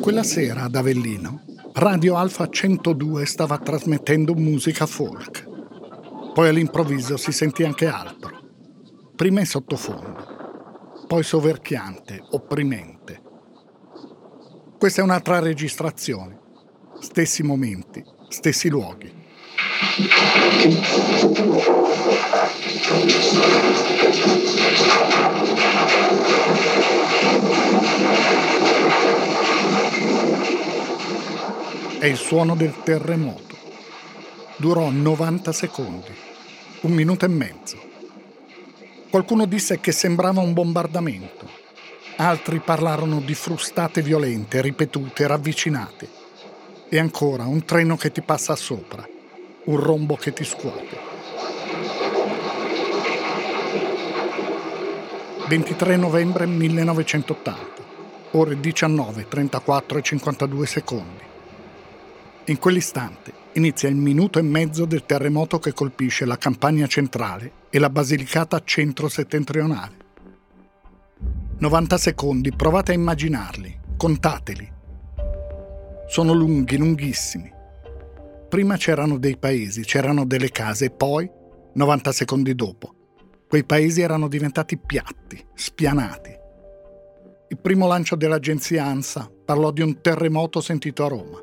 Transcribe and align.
Quella 0.00 0.24
sera 0.24 0.64
ad 0.64 0.74
Avellino, 0.74 1.44
Radio 1.74 2.16
Alfa 2.16 2.48
102 2.48 3.26
stava 3.26 3.58
trasmettendo 3.58 4.34
musica 4.34 4.86
folk. 4.86 5.48
Poi 6.34 6.48
all'improvviso 6.48 7.16
si 7.16 7.30
sentì 7.30 7.62
anche 7.62 7.86
altro. 7.86 8.40
Prima 9.14 9.38
in 9.38 9.46
sottofondo, 9.46 11.04
poi 11.06 11.22
soverchiante, 11.22 12.20
opprimente. 12.30 13.23
Questa 14.84 15.00
è 15.00 15.04
un'altra 15.04 15.38
registrazione. 15.38 16.38
Stessi 17.00 17.42
momenti, 17.42 18.04
stessi 18.28 18.68
luoghi. 18.68 19.10
È 31.98 32.04
il 32.04 32.16
suono 32.18 32.54
del 32.54 32.74
terremoto. 32.82 33.56
Durò 34.58 34.90
90 34.90 35.50
secondi, 35.52 36.14
un 36.82 36.92
minuto 36.92 37.24
e 37.24 37.28
mezzo. 37.28 37.78
Qualcuno 39.08 39.46
disse 39.46 39.80
che 39.80 39.92
sembrava 39.92 40.42
un 40.42 40.52
bombardamento. 40.52 41.53
Altri 42.16 42.60
parlarono 42.60 43.20
di 43.20 43.34
frustate 43.34 44.00
violente, 44.00 44.60
ripetute, 44.62 45.26
ravvicinate. 45.26 46.08
E 46.88 46.98
ancora 46.98 47.44
un 47.44 47.64
treno 47.64 47.96
che 47.96 48.12
ti 48.12 48.22
passa 48.22 48.54
sopra, 48.54 49.04
un 49.64 49.76
rombo 49.80 50.14
che 50.14 50.32
ti 50.32 50.44
scuote. 50.44 51.12
23 55.48 55.96
novembre 55.96 56.46
1980, 56.46 57.82
ore 58.30 58.60
19, 58.60 59.26
34 59.26 59.98
e 59.98 60.02
52 60.02 60.66
secondi. 60.66 61.22
In 62.44 62.58
quell'istante 62.58 63.32
inizia 63.54 63.88
il 63.88 63.96
minuto 63.96 64.38
e 64.38 64.42
mezzo 64.42 64.84
del 64.84 65.04
terremoto 65.04 65.58
che 65.58 65.72
colpisce 65.72 66.24
la 66.24 66.38
campagna 66.38 66.86
centrale 66.86 67.50
e 67.70 67.80
la 67.80 67.90
Basilicata 67.90 68.62
centro-settentrionale. 68.62 70.03
90 71.56 71.96
secondi, 71.98 72.50
provate 72.50 72.90
a 72.90 72.94
immaginarli, 72.94 73.80
contateli. 73.96 74.72
Sono 76.08 76.32
lunghi, 76.32 76.76
lunghissimi. 76.76 77.50
Prima 78.48 78.76
c'erano 78.76 79.18
dei 79.18 79.36
paesi, 79.36 79.82
c'erano 79.82 80.26
delle 80.26 80.50
case 80.50 80.86
e 80.86 80.90
poi, 80.90 81.30
90 81.74 82.12
secondi 82.12 82.54
dopo, 82.54 82.94
quei 83.48 83.64
paesi 83.64 84.00
erano 84.00 84.26
diventati 84.28 84.76
piatti, 84.76 85.42
spianati. 85.54 86.30
Il 87.48 87.58
primo 87.58 87.86
lancio 87.86 88.16
dell'agenzia 88.16 88.84
ANSA 88.84 89.30
parlò 89.44 89.70
di 89.70 89.80
un 89.80 90.00
terremoto 90.00 90.60
sentito 90.60 91.04
a 91.04 91.08
Roma. 91.08 91.38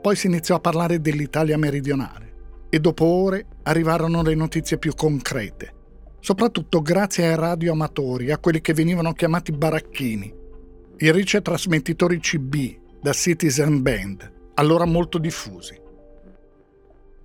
Poi 0.00 0.16
si 0.16 0.26
iniziò 0.26 0.56
a 0.56 0.60
parlare 0.60 1.00
dell'Italia 1.00 1.56
meridionale 1.56 2.66
e 2.68 2.80
dopo 2.80 3.04
ore 3.04 3.46
arrivarono 3.62 4.22
le 4.22 4.34
notizie 4.34 4.78
più 4.78 4.94
concrete, 4.94 5.74
soprattutto 6.22 6.80
grazie 6.80 7.26
ai 7.26 7.36
radioamatori, 7.36 8.30
a 8.30 8.38
quelli 8.38 8.60
che 8.60 8.72
venivano 8.72 9.12
chiamati 9.12 9.50
baracchini, 9.50 10.32
i 10.98 11.42
trasmettitori 11.42 12.20
CB 12.20 13.00
da 13.00 13.12
Citizen 13.12 13.82
Band, 13.82 14.32
allora 14.54 14.84
molto 14.84 15.18
diffusi. 15.18 15.76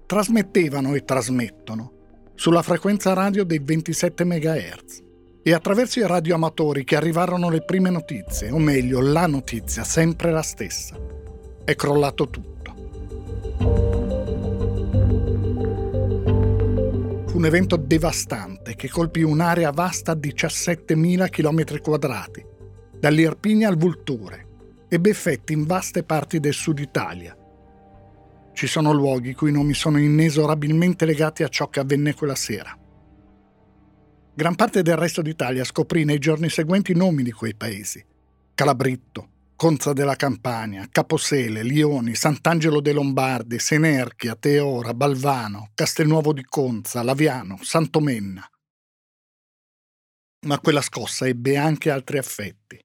Trasmettevano 0.07 0.95
e 0.95 1.05
trasmettono 1.05 1.91
sulla 2.33 2.63
frequenza 2.63 3.13
radio 3.13 3.43
dei 3.43 3.59
27 3.59 4.25
MHz 4.25 5.03
e 5.43 5.53
attraverso 5.53 5.99
i 5.99 6.07
radioamatori 6.07 6.83
che 6.83 6.95
arrivarono 6.95 7.51
le 7.51 7.63
prime 7.63 7.91
notizie, 7.91 8.49
o 8.49 8.57
meglio 8.57 8.99
la 8.99 9.27
notizia, 9.27 9.83
sempre 9.83 10.31
la 10.31 10.41
stessa. 10.41 10.97
È 11.63 11.75
crollato 11.75 12.29
tutto. 12.29 12.56
Un 17.37 17.45
evento 17.45 17.75
devastante 17.75 18.75
che 18.75 18.89
colpì 18.89 19.21
un'area 19.21 19.69
vasta 19.69 20.13
a 20.13 20.15
17.000 20.15 21.29
km 21.29 21.79
quadrati, 21.81 22.43
dall'Irpinia 22.99 23.67
al 23.67 23.77
Vulture, 23.77 24.47
ebbe 24.87 25.11
effetti 25.11 25.53
in 25.53 25.65
vaste 25.65 26.01
parti 26.01 26.39
del 26.39 26.55
sud 26.55 26.79
Italia. 26.79 27.37
Ci 28.53 28.65
sono 28.65 28.91
luoghi 28.91 29.35
cui 29.35 29.51
nomi 29.51 29.75
sono 29.75 29.99
inesorabilmente 29.99 31.05
legati 31.05 31.43
a 31.43 31.47
ciò 31.47 31.69
che 31.69 31.79
avvenne 31.79 32.15
quella 32.15 32.33
sera. 32.33 32.75
Gran 34.33 34.55
parte 34.55 34.81
del 34.81 34.97
resto 34.97 35.21
d'Italia 35.21 35.63
scoprì 35.63 36.05
nei 36.05 36.17
giorni 36.17 36.49
seguenti 36.49 36.93
i 36.93 36.95
nomi 36.95 37.21
di 37.21 37.31
quei 37.31 37.53
paesi. 37.53 38.03
Calabritto, 38.55 39.29
Conza 39.57 39.91
della 39.91 40.15
Campania, 40.15 40.87
Caposele, 40.91 41.63
Lioni, 41.63 42.13
Sant'Angelo 42.13 42.79
dei 42.79 42.93
Lombardi, 42.93 43.57
Senerchia, 43.57 44.35
Teora, 44.35 44.93
Balvano, 44.93 45.71
Castelnuovo 45.73 46.31
di 46.31 46.45
Conza, 46.45 47.01
Laviano, 47.01 47.57
Santomenna. 47.59 48.47
Ma 50.45 50.59
quella 50.59 50.81
scossa 50.81 51.25
ebbe 51.25 51.57
anche 51.57 51.89
altri 51.89 52.19
effetti. 52.19 52.79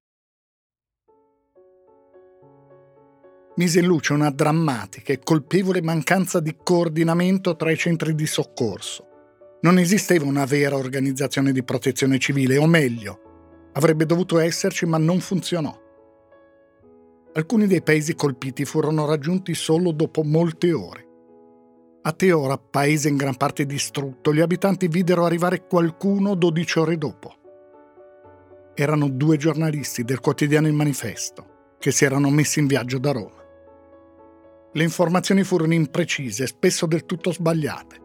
Mise 3.56 3.80
in 3.80 3.84
luce 3.84 4.14
una 4.14 4.30
drammatica 4.30 5.12
e 5.12 5.20
colpevole 5.22 5.82
mancanza 5.82 6.40
di 6.40 6.56
coordinamento 6.56 7.54
tra 7.54 7.70
i 7.70 7.76
centri 7.76 8.14
di 8.14 8.26
soccorso. 8.26 9.58
Non 9.60 9.78
esisteva 9.78 10.24
una 10.24 10.46
vera 10.46 10.76
organizzazione 10.76 11.52
di 11.52 11.62
protezione 11.62 12.18
civile, 12.18 12.56
o 12.56 12.66
meglio, 12.66 13.68
avrebbe 13.74 14.06
dovuto 14.06 14.38
esserci 14.38 14.86
ma 14.86 14.96
non 14.96 15.20
funzionò. 15.20 15.81
Alcuni 17.34 17.66
dei 17.66 17.82
paesi 17.82 18.14
colpiti 18.14 18.64
furono 18.66 19.06
raggiunti 19.06 19.54
solo 19.54 19.92
dopo 19.92 20.22
molte 20.22 20.72
ore. 20.72 21.06
A 22.02 22.12
Teora, 22.12 22.58
paese 22.58 23.08
in 23.08 23.16
gran 23.16 23.36
parte 23.36 23.64
distrutto, 23.64 24.34
gli 24.34 24.40
abitanti 24.40 24.88
videro 24.88 25.24
arrivare 25.24 25.66
qualcuno 25.66 26.34
12 26.34 26.78
ore 26.78 26.98
dopo. 26.98 27.34
Erano 28.74 29.08
due 29.08 29.36
giornalisti 29.38 30.04
del 30.04 30.20
quotidiano 30.20 30.66
Il 30.66 30.74
Manifesto 30.74 31.76
che 31.78 31.90
si 31.90 32.04
erano 32.04 32.30
messi 32.30 32.60
in 32.60 32.66
viaggio 32.66 32.98
da 32.98 33.10
Roma. 33.12 33.42
Le 34.72 34.82
informazioni 34.84 35.42
furono 35.42 35.74
imprecise, 35.74 36.46
spesso 36.46 36.86
del 36.86 37.06
tutto 37.06 37.32
sbagliate. 37.32 38.00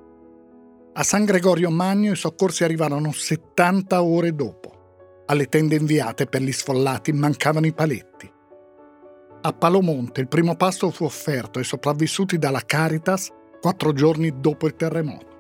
A 0.94 1.04
San 1.04 1.26
Gregorio 1.26 1.70
Magno 1.70 2.14
i 2.14 2.16
soccorsi 2.16 2.64
arrivarono 2.64 3.12
70 3.12 4.02
ore 4.02 4.34
dopo. 4.34 5.24
Alle 5.28 5.46
tende 5.46 5.76
inviate 5.76 6.26
per 6.26 6.42
gli 6.42 6.52
sfollati 6.52 7.12
mancavano 7.12 7.68
i 7.68 7.74
paletti. 7.74 8.32
A 9.40 9.54
Palomonte 9.54 10.20
il 10.20 10.28
primo 10.28 10.56
pasto 10.56 10.90
fu 10.90 11.06
offerto 11.06 11.60
ai 11.60 11.66
sopravvissuti 11.66 12.40
dalla 12.40 12.64
Caritas 12.66 13.32
quattro 13.62 13.94
giorni 13.94 14.40
dopo 14.40 14.66
il 14.66 14.76
terremoto. 14.76 15.36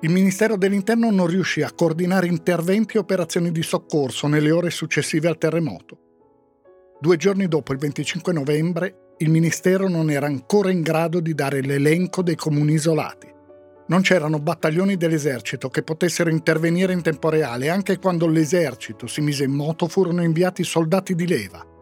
Il 0.00 0.10
Ministero 0.10 0.56
dell'Interno 0.56 1.10
non 1.10 1.28
riuscì 1.28 1.62
a 1.62 1.70
coordinare 1.72 2.26
interventi 2.26 2.96
e 2.96 3.00
operazioni 3.00 3.52
di 3.52 3.62
soccorso 3.62 4.26
nelle 4.26 4.50
ore 4.50 4.70
successive 4.70 5.28
al 5.28 5.38
terremoto. 5.38 5.98
Due 7.00 7.16
giorni 7.16 7.46
dopo, 7.46 7.72
il 7.72 7.78
25 7.78 8.32
novembre, 8.32 9.14
il 9.18 9.30
Ministero 9.30 9.88
non 9.88 10.10
era 10.10 10.26
ancora 10.26 10.70
in 10.70 10.82
grado 10.82 11.20
di 11.20 11.34
dare 11.34 11.60
l'elenco 11.60 12.22
dei 12.22 12.36
comuni 12.36 12.74
isolati. 12.74 13.32
Non 13.86 14.02
c'erano 14.02 14.40
battaglioni 14.40 14.96
dell'esercito 14.96 15.68
che 15.68 15.84
potessero 15.84 16.30
intervenire 16.30 16.92
in 16.92 17.02
tempo 17.02 17.30
reale 17.30 17.70
anche 17.70 17.98
quando 17.98 18.26
l'esercito 18.26 19.06
si 19.06 19.20
mise 19.20 19.44
in 19.44 19.52
moto 19.52 19.86
furono 19.86 20.22
inviati 20.22 20.64
soldati 20.64 21.14
di 21.14 21.26
leva 21.26 21.76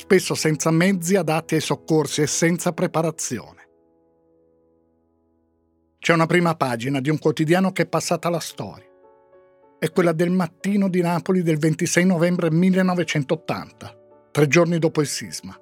spesso 0.00 0.34
senza 0.34 0.70
mezzi 0.70 1.14
adatti 1.16 1.56
ai 1.56 1.60
soccorsi 1.60 2.22
e 2.22 2.26
senza 2.26 2.72
preparazione. 2.72 3.68
C'è 5.98 6.14
una 6.14 6.24
prima 6.24 6.54
pagina 6.56 7.00
di 7.00 7.10
un 7.10 7.18
quotidiano 7.18 7.70
che 7.72 7.82
è 7.82 7.86
passata 7.86 8.28
alla 8.28 8.40
storia. 8.40 8.88
È 9.78 9.90
quella 9.90 10.12
del 10.12 10.30
mattino 10.30 10.88
di 10.88 11.02
Napoli 11.02 11.42
del 11.42 11.58
26 11.58 12.06
novembre 12.06 12.50
1980, 12.50 13.98
tre 14.30 14.46
giorni 14.46 14.78
dopo 14.78 15.02
il 15.02 15.06
sisma. 15.06 15.54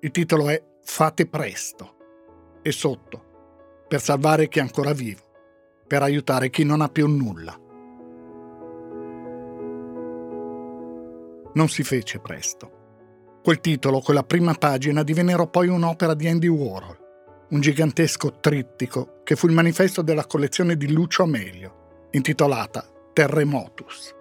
Il 0.00 0.10
titolo 0.12 0.48
è 0.48 0.62
Fate 0.82 1.26
presto 1.26 1.96
e 2.62 2.70
sotto, 2.70 3.84
per 3.88 4.00
salvare 4.00 4.48
chi 4.48 4.60
è 4.60 4.62
ancora 4.62 4.92
vivo, 4.92 5.22
per 5.88 6.02
aiutare 6.02 6.50
chi 6.50 6.62
non 6.62 6.80
ha 6.80 6.88
più 6.88 7.08
nulla. 7.08 7.58
Non 11.52 11.68
si 11.68 11.82
fece 11.82 12.20
presto. 12.20 12.78
Quel 13.42 13.60
titolo, 13.60 14.00
quella 14.00 14.22
prima 14.22 14.52
pagina, 14.52 15.02
divennero 15.02 15.46
poi 15.46 15.68
un'opera 15.68 16.12
di 16.12 16.28
Andy 16.28 16.46
Warhol, 16.46 16.98
un 17.48 17.60
gigantesco 17.60 18.34
trittico 18.38 19.20
che 19.24 19.34
fu 19.34 19.46
il 19.46 19.54
manifesto 19.54 20.02
della 20.02 20.26
collezione 20.26 20.76
di 20.76 20.92
Lucio 20.92 21.22
Amelio, 21.22 22.08
intitolata 22.10 22.84
Terremotus. 23.14 24.14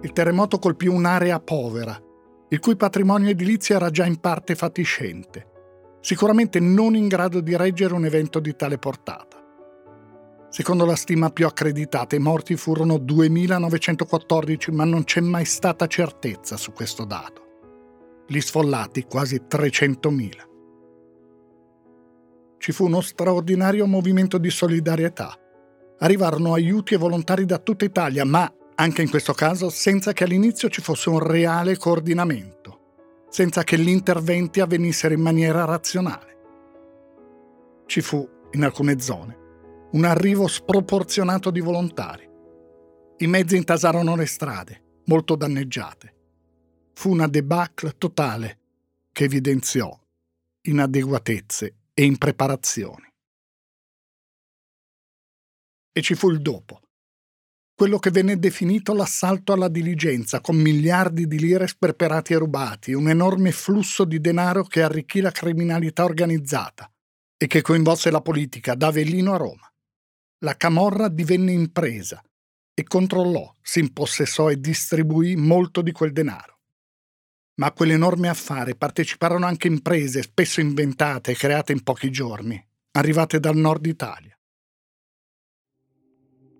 Il 0.00 0.12
terremoto 0.12 0.58
colpì 0.58 0.86
un'area 0.86 1.38
povera, 1.40 2.00
il 2.48 2.58
cui 2.58 2.76
patrimonio 2.76 3.28
edilizio 3.28 3.74
era 3.74 3.90
già 3.90 4.06
in 4.06 4.18
parte 4.18 4.54
fatiscente, 4.54 5.46
sicuramente 6.00 6.58
non 6.58 6.96
in 6.96 7.06
grado 7.06 7.40
di 7.40 7.54
reggere 7.54 7.92
un 7.92 8.06
evento 8.06 8.40
di 8.40 8.56
tale 8.56 8.78
portata. 8.78 9.27
Secondo 10.50 10.86
la 10.86 10.96
stima 10.96 11.30
più 11.30 11.46
accreditata, 11.46 12.16
i 12.16 12.20
morti 12.20 12.56
furono 12.56 12.94
2.914, 12.94 14.72
ma 14.72 14.84
non 14.84 15.04
c'è 15.04 15.20
mai 15.20 15.44
stata 15.44 15.86
certezza 15.86 16.56
su 16.56 16.72
questo 16.72 17.04
dato. 17.04 17.42
Gli 18.26 18.40
sfollati 18.40 19.04
quasi 19.04 19.42
300.000. 19.48 20.30
Ci 22.58 22.72
fu 22.72 22.86
uno 22.86 23.02
straordinario 23.02 23.86
movimento 23.86 24.38
di 24.38 24.50
solidarietà. 24.50 25.38
Arrivarono 25.98 26.54
aiuti 26.54 26.94
e 26.94 26.98
volontari 26.98 27.44
da 27.44 27.58
tutta 27.58 27.84
Italia, 27.84 28.24
ma 28.24 28.50
anche 28.74 29.02
in 29.02 29.10
questo 29.10 29.34
caso 29.34 29.68
senza 29.68 30.12
che 30.12 30.24
all'inizio 30.24 30.68
ci 30.70 30.80
fosse 30.80 31.10
un 31.10 31.18
reale 31.18 31.76
coordinamento, 31.76 32.80
senza 33.28 33.64
che 33.64 33.78
gli 33.78 33.88
interventi 33.88 34.60
avvenissero 34.60 35.12
in 35.14 35.20
maniera 35.20 35.64
razionale. 35.64 36.36
Ci 37.86 38.00
fu, 38.00 38.28
in 38.52 38.64
alcune 38.64 39.00
zone, 39.00 39.37
un 39.90 40.04
arrivo 40.04 40.46
sproporzionato 40.46 41.50
di 41.50 41.60
volontari. 41.60 42.28
I 43.18 43.26
mezzi 43.26 43.56
intasarono 43.56 44.16
le 44.16 44.26
strade, 44.26 45.00
molto 45.06 45.34
danneggiate. 45.34 46.14
Fu 46.92 47.10
una 47.10 47.26
debacle 47.26 47.94
totale 47.96 48.58
che 49.12 49.24
evidenziò 49.24 49.98
inadeguatezze 50.62 51.74
e 51.94 52.04
impreparazioni. 52.04 53.06
E 55.90 56.02
ci 56.02 56.14
fu 56.14 56.30
il 56.30 56.42
dopo, 56.42 56.82
quello 57.74 57.98
che 57.98 58.10
venne 58.10 58.38
definito 58.38 58.92
l'assalto 58.92 59.54
alla 59.54 59.68
diligenza, 59.68 60.42
con 60.42 60.56
miliardi 60.56 61.26
di 61.26 61.38
lire 61.38 61.66
sperperati 61.66 62.34
e 62.34 62.38
rubati, 62.38 62.92
un 62.92 63.08
enorme 63.08 63.52
flusso 63.52 64.04
di 64.04 64.20
denaro 64.20 64.64
che 64.64 64.82
arricchì 64.82 65.20
la 65.20 65.30
criminalità 65.30 66.04
organizzata 66.04 66.92
e 67.38 67.46
che 67.46 67.62
coinvolse 67.62 68.10
la 68.10 68.20
politica 68.20 68.74
da 68.74 68.88
Avellino 68.88 69.32
a 69.32 69.38
Roma 69.38 69.68
la 70.40 70.56
Camorra 70.56 71.08
divenne 71.08 71.52
impresa 71.52 72.22
e 72.72 72.84
controllò, 72.84 73.52
si 73.60 73.80
impossessò 73.80 74.50
e 74.50 74.60
distribuì 74.60 75.34
molto 75.34 75.82
di 75.82 75.90
quel 75.90 76.12
denaro. 76.12 76.60
Ma 77.56 77.66
a 77.66 77.72
quell'enorme 77.72 78.28
affare 78.28 78.76
parteciparono 78.76 79.46
anche 79.46 79.66
imprese 79.66 80.22
spesso 80.22 80.60
inventate 80.60 81.32
e 81.32 81.34
create 81.34 81.72
in 81.72 81.82
pochi 81.82 82.10
giorni, 82.10 82.64
arrivate 82.92 83.40
dal 83.40 83.56
nord 83.56 83.86
Italia. 83.86 84.38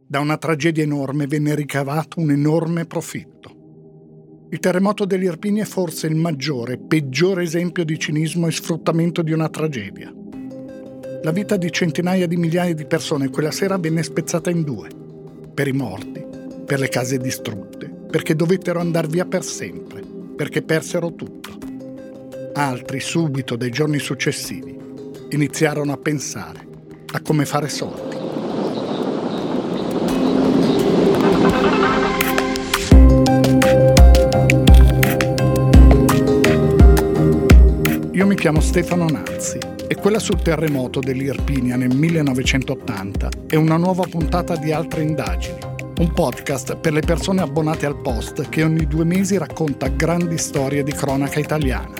Da 0.08 0.18
una 0.18 0.38
tragedia 0.38 0.82
enorme 0.82 1.28
venne 1.28 1.54
ricavato 1.54 2.18
un 2.18 2.32
enorme 2.32 2.84
profitto. 2.84 4.46
Il 4.50 4.58
terremoto 4.58 5.04
dell'Irpini 5.04 5.60
è 5.60 5.64
forse 5.64 6.08
il 6.08 6.16
maggiore 6.16 6.78
peggiore 6.78 7.42
esempio 7.44 7.84
di 7.84 7.96
cinismo 7.96 8.48
e 8.48 8.50
sfruttamento 8.50 9.22
di 9.22 9.32
una 9.32 9.50
tragedia. 9.50 10.12
La 11.22 11.32
vita 11.32 11.56
di 11.56 11.72
centinaia 11.72 12.28
di 12.28 12.36
migliaia 12.36 12.74
di 12.74 12.84
persone 12.84 13.28
quella 13.28 13.50
sera 13.50 13.76
venne 13.76 14.04
spezzata 14.04 14.50
in 14.50 14.62
due. 14.62 14.88
Per 15.52 15.66
i 15.66 15.72
morti, 15.72 16.24
per 16.64 16.78
le 16.78 16.88
case 16.88 17.18
distrutte, 17.18 17.88
perché 17.88 18.36
dovettero 18.36 18.78
andare 18.78 19.08
via 19.08 19.24
per 19.24 19.42
sempre, 19.42 20.00
perché 20.36 20.62
persero 20.62 21.12
tutto. 21.14 21.58
Altri, 22.54 23.00
subito 23.00 23.56
dai 23.56 23.70
giorni 23.70 23.98
successivi, 23.98 24.78
iniziarono 25.30 25.92
a 25.92 25.96
pensare 25.96 26.66
a 27.12 27.20
come 27.20 27.44
fare 27.44 27.68
soldi. 27.68 28.07
Chiamo 38.38 38.60
Stefano 38.60 39.08
Nazzi 39.08 39.58
e 39.88 39.96
quella 39.96 40.20
sul 40.20 40.40
terremoto 40.40 41.00
dell'Irpinia 41.00 41.74
nel 41.74 41.92
1980 41.92 43.28
è 43.48 43.56
una 43.56 43.76
nuova 43.76 44.04
puntata 44.08 44.54
di 44.54 44.70
Altre 44.70 45.02
indagini, 45.02 45.58
un 45.98 46.12
podcast 46.12 46.76
per 46.76 46.92
le 46.92 47.00
persone 47.00 47.40
abbonate 47.40 47.84
al 47.84 48.00
Post 48.00 48.48
che 48.48 48.62
ogni 48.62 48.86
due 48.86 49.04
mesi 49.04 49.36
racconta 49.36 49.88
grandi 49.88 50.38
storie 50.38 50.84
di 50.84 50.92
cronaca 50.92 51.40
italiana. 51.40 51.94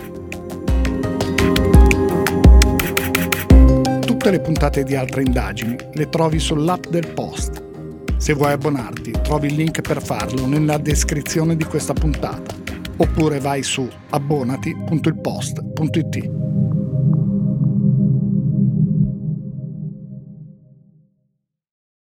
Tutte 3.99 4.31
le 4.31 4.41
puntate 4.41 4.85
di 4.85 4.95
Altre 4.95 5.23
indagini 5.23 5.77
le 5.93 6.09
trovi 6.09 6.39
sull'app 6.39 6.87
del 6.87 7.09
Post. 7.15 7.65
Se 8.17 8.33
vuoi 8.33 8.53
abbonarti, 8.53 9.11
trovi 9.23 9.49
il 9.49 9.55
link 9.55 9.81
per 9.81 10.01
farlo 10.01 10.47
nella 10.47 10.79
descrizione 10.79 11.57
di 11.57 11.65
questa 11.65 11.95
puntata 11.95 12.58
oppure 12.99 13.41
vai 13.41 13.63
su 13.63 13.89
abbonati.ilpost.it. 14.11 16.48